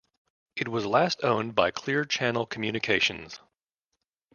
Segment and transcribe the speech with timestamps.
[0.55, 3.39] It was last owned by Clear Channel Communications.